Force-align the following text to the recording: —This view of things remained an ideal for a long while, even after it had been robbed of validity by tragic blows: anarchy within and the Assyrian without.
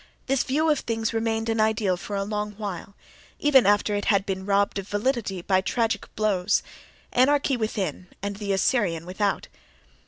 —This 0.25 0.41
view 0.41 0.71
of 0.71 0.79
things 0.79 1.13
remained 1.13 1.47
an 1.47 1.61
ideal 1.61 1.95
for 1.95 2.15
a 2.15 2.23
long 2.23 2.53
while, 2.53 2.95
even 3.37 3.67
after 3.67 3.93
it 3.93 4.05
had 4.05 4.25
been 4.25 4.47
robbed 4.47 4.79
of 4.79 4.87
validity 4.87 5.43
by 5.43 5.61
tragic 5.61 6.09
blows: 6.15 6.63
anarchy 7.13 7.55
within 7.55 8.07
and 8.19 8.37
the 8.37 8.51
Assyrian 8.51 9.05
without. 9.05 9.47